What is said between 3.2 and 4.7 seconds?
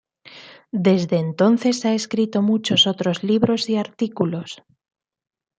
libros y artículos.